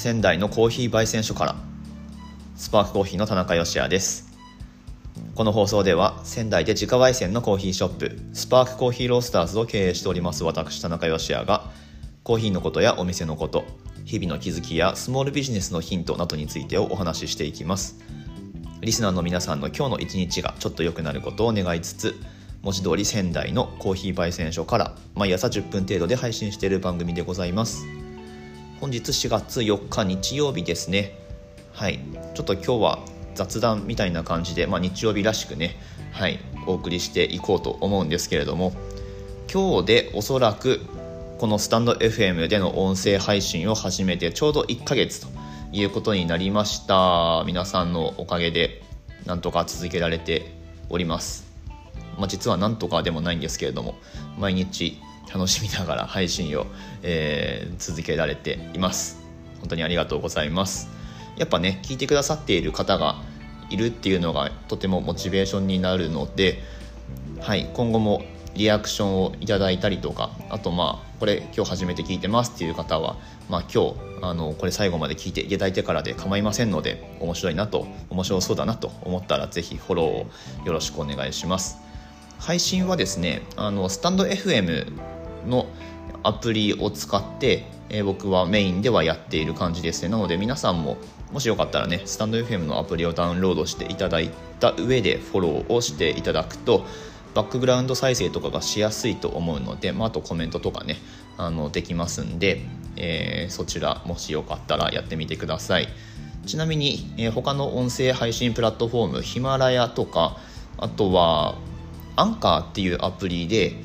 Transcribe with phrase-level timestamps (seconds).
[0.00, 1.56] 仙台のコーヒー焙煎所から。
[2.56, 4.30] スパークコーヒーの田中芳也です。
[5.34, 11.70] この放送では仙台で自家焙煎のコーヒーショップスパークコーヒーロースターズを経営しております私田中芳也が
[12.22, 13.64] コーヒーのことやお店のこと
[14.04, 18.00] 日々の気づきやスモールビジネスのヒントなどについてをお話ししていきます。
[18.80, 22.14] リスナーの皆さんの今日の一日がちょっと良くなることを願いつつ
[22.62, 27.99] 文字通り仙台のコーヒー焙煎所から毎朝10分程度で配信している番組でございます。
[28.80, 31.14] 本日4月4日日曜日ですね。
[31.72, 32.00] はい。
[32.34, 32.98] ちょっと今日は
[33.34, 35.76] 雑談みたいな感じで、まあ、日曜日らしくね
[36.12, 38.72] はいお送りしていこうと思うんですけれども
[39.52, 40.80] 今日でおそらく
[41.38, 45.28] このスタンド FM での音声配信を始めてちょうど1ヶ月と
[45.72, 47.44] いうことになりました。
[47.46, 48.82] 皆さんのおかげで
[49.24, 50.52] なんとか続けられて
[50.88, 51.46] おります。
[52.18, 53.94] まあ、実はなんとかでもないんですけれども
[54.38, 54.98] 毎日
[55.32, 56.66] 楽しみながら配信を、
[57.02, 59.20] えー、続けられています。
[59.60, 60.88] 本当にありがとうございます。
[61.36, 63.22] やっぱね聞いてくださっている方が
[63.70, 66.58] いるっていうのがとてもモチベーションになるので、
[67.40, 68.22] はい、今後も
[68.54, 73.16] リアクションをいただいたりとかあとまあこれ今日初めて聞いてますっていう方は、
[73.48, 80.26] まあ、今日あのこれ最後まで聞いていただいてからで構いませんので面白いなと面白そうだなと思ったら是非フォローを
[80.66, 81.89] よろしくお願いします。
[82.40, 84.90] 配信はですねあのスタンド FM
[85.46, 85.66] の
[86.22, 90.08] アプリを使って、えー、僕はメインではやっている感じですね。
[90.08, 90.96] なので皆さんも
[91.32, 96.84] もしよかったらねスタンド FM のアプリをダウンロードしていただいた上でフォローをしていただくと
[97.34, 100.96] バックグラウンド再生とかがしやすいと思うので、まあ、あとコメントとかね
[101.36, 102.62] あのできますんで、
[102.96, 105.88] えー、そちらもしよかったらやってみてください。
[106.46, 110.38] ちなみに、えー、他の音声配信プラットフォームヒマラヤとか
[110.78, 111.58] あとは
[112.16, 113.76] アンカーっていうアプリで、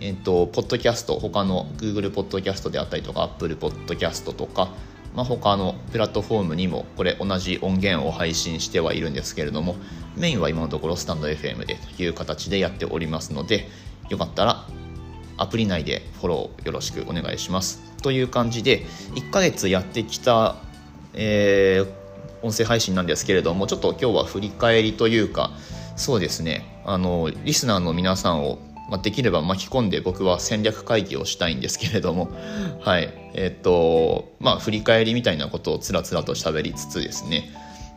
[0.00, 4.70] えっと、ポッドキャスト、他の Google ポッドキャストであったりとか、Apple ポッドキャストとか、
[5.14, 9.76] まあ、他のプラットフォームにもこれ同じ音源を配信してはいるんですけれども、
[10.16, 13.68] メインは今のところスタンド FM でという形でやっておりますので、
[14.08, 14.66] よかったら
[15.36, 17.80] アプリ内でフォローよろしくお願いします。
[18.02, 18.84] という感じで、
[19.14, 20.56] 1ヶ月やってきた、
[21.14, 25.52] えー、音声配信なんですけれども、ちょっと今日は振り返りというか、
[25.96, 32.30] そうですねあのリスナーの皆さんを、まあ、できれば巻き込んで僕は戦略会議をしたいんですけれども
[32.80, 33.12] はい。
[33.34, 37.50] えっ、とまあ振り返りみたいなことをつらつらと喋りつつですね。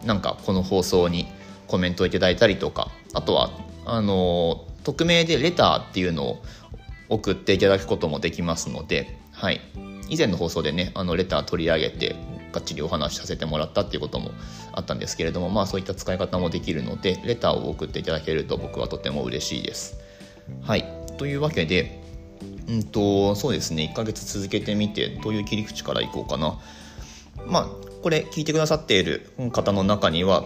[0.05, 1.25] なんかこの放送に
[1.67, 3.51] コメントをいただいたりとかあとは
[3.85, 6.43] あの匿名でレターっていうのを
[7.07, 9.61] 送っていただくこともできますので、はい、
[10.09, 12.15] 以前の放送でねあのレター取り上げて
[12.51, 14.31] がっちりお話しさせてもらったっていうことも
[14.73, 19.97] あったんですけれどもまあそういった使い方もできるのでレターを送っていただけると僕はとても嬉しいです。
[20.61, 20.85] はい
[21.17, 22.01] というわけで
[22.67, 26.59] うんとそうですね1ヶ月続けてみてどういう切り口からいこうかな。
[27.45, 27.67] まあ
[28.01, 30.45] これ聞いてくださっている方の中には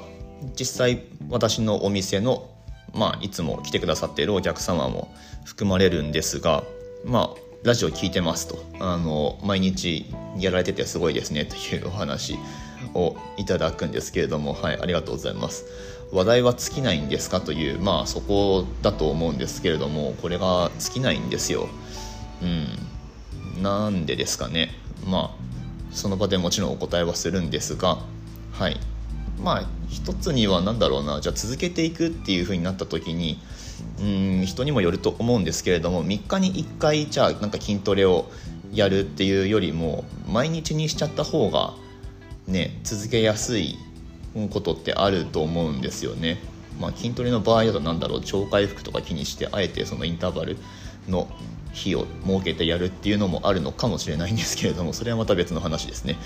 [0.59, 2.49] 実際私のお店の
[2.95, 5.13] まあ、いつも来てくださっているお客様も
[5.43, 6.63] 含まれるんですが、
[7.03, 8.63] まあ、ラジオ聞いてますと。
[8.79, 10.05] あの毎日
[10.37, 12.37] やられててすごいですねというお話
[12.93, 14.53] をいただくんですけれども。
[14.53, 15.65] はいありがとうございます。
[16.11, 17.41] 話題は尽きないんですか？
[17.41, 20.13] というまあそこだと思うんですけれども。
[20.21, 21.67] これが尽きないんですよ。
[22.43, 22.45] う
[23.59, 23.63] ん。
[23.63, 24.69] なんでですかね。
[25.07, 25.45] まあ
[25.91, 27.97] その場でもちろんお答えはするんですが。
[28.51, 28.77] はい。
[29.43, 31.19] まあ一つには何だろうな。
[31.19, 33.39] じゃあ続けていくっていう風になった時に
[33.99, 38.29] うん人にもよると思うんですけれども3日に1回じゃあなんか筋トレを
[38.73, 41.73] やるっていうよりも毎日にしちゃった方が
[42.47, 43.77] ね続けやすい
[44.51, 46.37] ことってあると思うんですよね。
[46.79, 50.57] まあ、筋トレの場合だと何だろう超回復とか気にしてあえてそのインターバル
[51.07, 51.29] の
[51.71, 56.17] 日を設けてやるっていうのもあるのかもしれないんですけれどもそれはまた別の話ですね。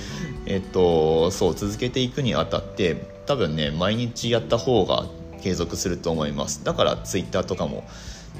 [0.46, 2.96] えっとそう続けていくにあたって
[3.28, 5.06] 多分ね毎日やった方が
[5.42, 6.64] 継続すると思います。
[6.64, 7.84] だからツイッターとかも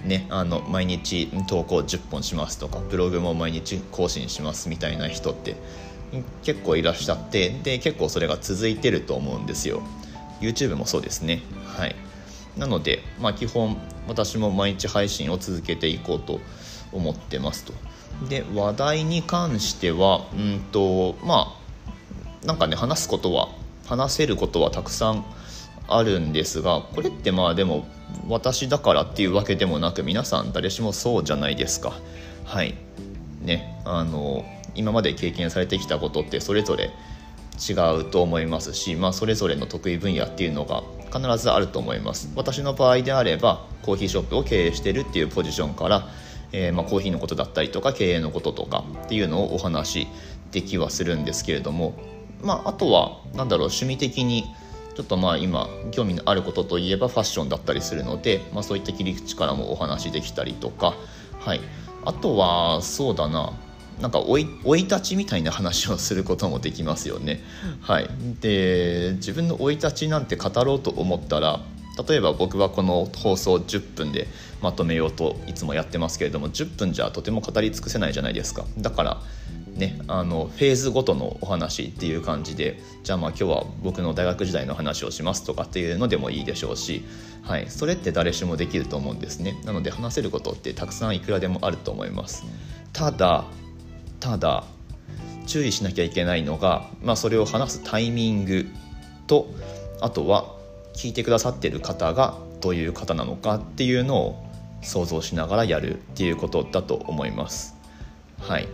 [0.06, 5.56] ねあの毎日投稿10本しますとかブログも毎日更新しますみたいな人って
[6.44, 9.82] 結構いらっしゃってで結構それが続いてると思うんですよ。
[10.42, 11.42] YouTube もそうですね。
[11.66, 11.96] はい。
[12.58, 16.40] なので、まあ、基本私も毎日配信を続けていこうと
[16.92, 17.74] 思ってますと。
[18.28, 21.56] で話題に関してはうんとま
[22.44, 23.50] あなんかね話すことは
[23.86, 25.26] 話せることはたくさん
[25.96, 27.88] あるんですがこれってまあでも
[28.28, 31.94] 私だからっていうわけでもなく皆さん誰しもそうじゃないですか。
[32.46, 32.76] はい。
[33.42, 33.82] ね。
[33.86, 34.46] あの
[34.76, 36.92] 今まで経験されてきたことってそれぞれ
[37.70, 42.32] 違うと思いますし、まあ、それぞれの得意分野っていうのが必ずあると思います。
[42.36, 46.08] 私の場合であればコーヒーショップを経営してるっていうポジションから、
[46.52, 50.08] えー、まコーヒーのことだったりとか経営のこととかっていうのをお話し
[50.52, 51.94] できはするんですけれども
[52.42, 54.46] まあ、あとは何だろう趣味的に
[54.96, 60.94] ちょっとまあ今興味のあることといえばファッションだったりするので、まあ、そういった切り口からもお話できたりとか、
[61.40, 61.62] はい、
[62.06, 63.54] あとはそうだな。
[64.02, 67.42] なんか生い立ちみたいな話をすることもできますよね。
[67.82, 68.10] はい、
[68.40, 71.60] で自分の生い立ちなんて語ろうと思ったら
[72.08, 74.28] 例えば僕はこの放送10分で
[74.62, 78.66] まとめようといつもやってますけれども10分じゃとても語り尽くせないじゃないですか。
[78.78, 79.22] だから
[79.80, 87.04] ねあのフェーズごとのお話っていう感じでじゃあまあ今日は僕の大学時代の話をしますとかっていうのでもいいでしょうし、
[87.42, 89.60] はい、それって誰しもできると思うんですね。
[89.66, 92.44] なので話せることってたくさんいくらでもあると思います。
[92.94, 93.46] ただ
[94.20, 94.66] ただ
[95.48, 98.68] 注意しなきゃいけないのが、まあ、それを話すタイミング
[99.26, 99.48] と
[100.00, 100.56] あとは
[100.94, 104.46] 聞いてくださってる方がどういう方なのかっていうのを
[104.82, 107.76] 想像しながらやるっていうことだと思います。
[108.40, 108.68] はい。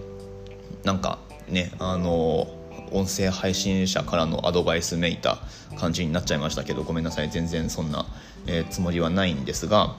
[0.84, 2.48] なんかねあの
[2.92, 5.40] 音声配信者からのアドバイスめいた
[5.78, 7.30] 感じになっちゃいましたけどごめんなさい。
[7.30, 8.06] 全然そんな、
[8.48, 9.96] えー、つもりはないんですが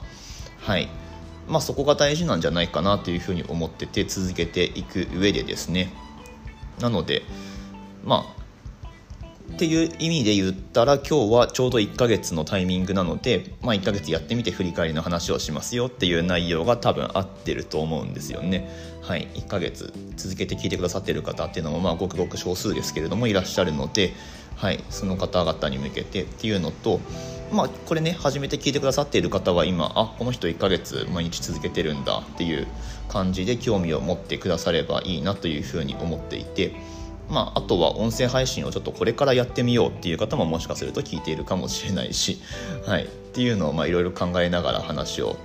[0.59, 0.89] はい。
[1.47, 5.93] まあそこが大事なんじゃないかなというふうに思ってて続けていく上でですね。
[6.79, 7.23] なので
[8.03, 8.36] まあ
[9.53, 18.69] っていう意味で言ったら今日はちょうど1ヶ月のタイミングなので、まあ、1ヶ月やってみて振り返りの話をしますよっていう内容が多分合ってると思うんですよね。
[19.01, 24.13] はい、1ヶ月続けて聞いてくださってる方っていうのもまあごくごく少数ですけれどもいらっしゃるので、
[24.57, 26.99] はい、その方々に向けてっていうのと、
[27.51, 32.67] まあ、これね初めて聞いてくださっている方は今あこの人1ヶ月毎日続けてるんだっていう
[33.07, 36.75] 感じで興味を持ってくださればいいなというふうに思っていて。
[37.29, 42.39] まあ、あとは音声配信をちょっとこれからやってみようっていう方ももしかすると聞いているかもしれないし、
[42.87, 45.37] はい、っていうのをいろいろ考えながら話を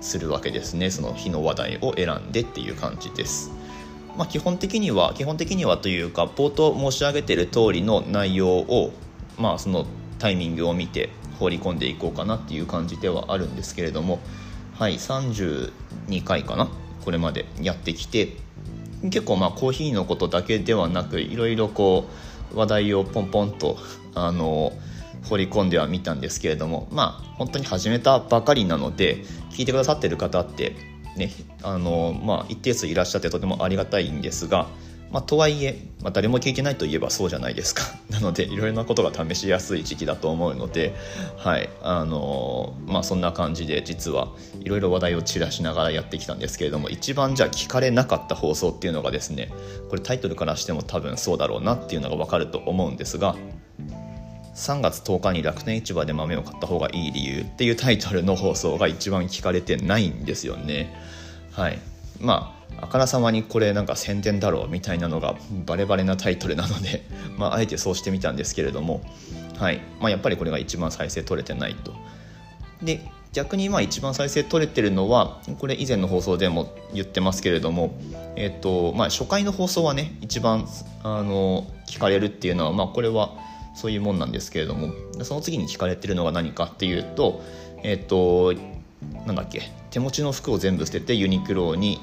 [0.00, 3.50] するわけですねその日の話題を選んでっていう感じです。
[4.16, 8.92] まあ、基本的には基本的にはというか冒頭申し上げている通りの内容を、
[9.38, 9.86] まあ、その
[10.18, 14.18] タイミングを見て放り込んでいこうかなっていう感じではあるんですけれども、
[14.78, 15.72] はい、32
[16.24, 16.68] 回かな
[17.04, 18.36] これまでやってきて
[19.04, 22.08] 結構まあコーヒーのことだけではなくいろいろこ
[22.52, 23.78] う話題をポンポンと
[24.14, 24.72] あの
[25.28, 30.76] 掘り込んではみたんですけれどもまあ本当に始めたばかりなので聞いてくださってる方って
[31.16, 31.30] ね
[31.62, 34.66] あのまあ一定数いらっしゃってとてもありがたいんですが
[35.10, 37.82] まあ、とはいえ、まあ、誰も聞いてないといえばそうじゃないですか。
[38.10, 40.94] なのでいろいろなことが試しやすい時期だと思うので、
[41.36, 41.68] はい。
[41.82, 44.28] あのまあ、そんな感じで実は
[44.60, 49.50] いろいろ話題を散らしながらやってきたんですけれども一番じゃあ聞かれなかった放送っていうのがですね
[49.88, 53.34] これタイトルからしても多分そうだろうなっていうのが分かると思うんですが
[54.54, 60.94] 3月10日に楽天市場で豆を買った方がいい理由っていうタイトルの放送が一番聞かれてないんですよね。
[61.52, 61.78] はい。
[62.20, 65.36] まああからさまにこれなんか宣伝だろうみたいなのが
[65.66, 67.04] バレバレなタイトルなので、
[67.36, 69.02] まあ、あえてそうしてみたんですけれども、
[69.58, 71.92] はいまあ、やっぱりこれが一番再生取れてないと。
[72.82, 73.00] で
[73.32, 77.94] 逆に今一番再生取れてるのはこれ以前の放送でも言ってますけれども、
[78.34, 80.66] えっとまあ、初回の放送はね一番
[81.04, 83.36] あの聞かれるっていうのは、まあ、これは
[83.76, 84.92] そういうもんなんですけれども
[85.22, 87.42] その次に聞かれてるのが何かっていうと
[87.84, 88.52] えっと
[89.26, 92.00] なんだっけ手持ちの服を全部捨ててユニクロに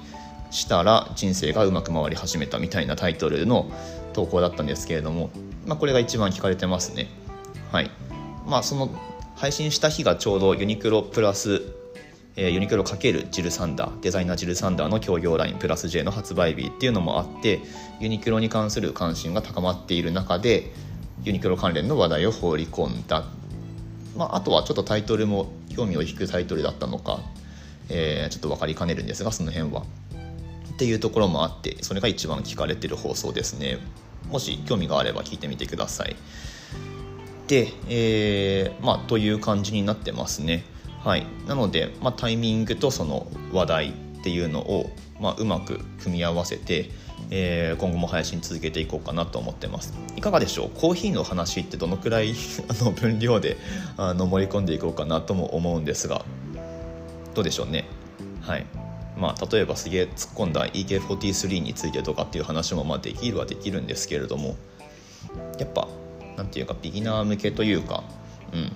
[0.52, 3.70] したら人生がうまく回り始めたみたいなタイトルの
[4.14, 5.30] 投稿だったんですけれども、
[5.66, 7.08] まあ、これが一番聞かれてますね。
[7.72, 7.92] はい。
[8.46, 8.90] まあその
[9.36, 11.62] 配信した日がちょうどユニクロプラス、
[12.36, 17.60] えー、ユニクロ×ジルサンダーデザイナージルサンダーの協業ラインプラス J の発売日っていうのもあって
[18.00, 20.72] ユニクロに関する関心が高まっている中で
[21.24, 23.26] ユニクロ関連の話題を放り込んだ、
[24.16, 27.20] まあ、あとはちょっとタイトルも興味を引くタイトルだったのか、
[27.90, 29.84] えー、ちょっと分かりかねるんですがその辺は。
[30.78, 33.80] っていうところもあってそれが一番聞かれてる放送ですね。
[34.30, 36.16] もし興味があれば聞いてみてください。
[37.48, 40.64] で、えー、まあという感じになってますね。
[41.04, 41.26] はい。
[41.48, 46.92] なので、まあ、タイミングとその話題っていうのを、まあ、うまく組み合わせて
[47.30, 49.94] えー、今後も配信続けていこうかなと思ってます。
[50.16, 50.70] いかがでしょう？
[50.80, 52.36] コーヒーの話ってどのくらい
[52.70, 53.58] あの分量で
[53.98, 56.24] あの盛り込んでいこうかなとも思うんですが
[57.34, 57.86] どうでしょうね？
[58.42, 58.66] はい。
[59.18, 64.56] まあ、例えばすげえ突っ込んだ EK43 についてとかっていう話もまあできるはできるんですけれども
[65.60, 65.88] やっぱ
[66.38, 68.04] 何て言うかビギナー向けというか、
[68.54, 68.72] うん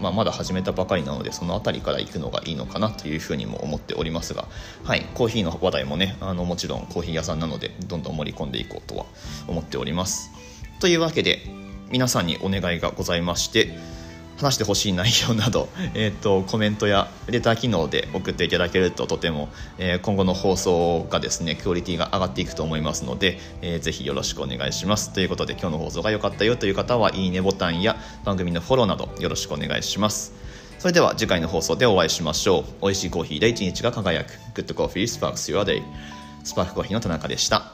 [0.00, 4.46] まあ、まだ始めたばかりなのでその辺りから行くのがいいのかなというふうにも思っておりますが、
[4.84, 9.06] はい、コーヒーの話題もねあのもちろんコーヒー屋さんなのでどんどん盛り込んでいこうとは
[9.46, 10.30] 思っております。
[10.80, 11.38] というわけで
[11.90, 13.78] 皆さんにお願いがございまして
[14.36, 25.12] 話してほしい内容など、 えーと、コメントやレター機能で送っていただけるととても、えー、今後の放送がですねクオリティが上がっていくと思いますので、えー、ぜひよろしくお願いします。
[25.12, 30.32] ということで今日の放送が良かったよという方はいいねボタンや番組のフォローなどよろしくお願いします。
[30.78, 32.82] それでは次回の放送でお会いしましょう。
[32.82, 34.32] 美味しいコーヒーで一日が輝く。
[34.54, 35.82] Good Coffee Sparks Your Day
[36.44, 37.72] スパークコーヒーの田中でした。